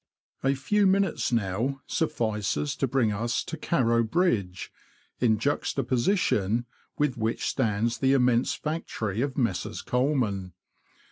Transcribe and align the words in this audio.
A 0.43 0.55
few 0.55 0.87
minutes 0.87 1.31
now 1.31 1.79
suffices 1.85 2.75
to 2.77 2.87
bring 2.87 3.11
us 3.13 3.43
to 3.43 3.55
Carrow 3.55 4.01
Bridge, 4.03 4.71
in 5.19 5.37
juxtaposition 5.37 6.65
with 6.97 7.17
which 7.17 7.45
stands 7.45 7.99
the 7.99 8.13
im 8.15 8.25
mense 8.25 8.55
factory 8.55 9.21
of 9.21 9.37
Messrs. 9.37 9.83
Colman. 9.83 10.53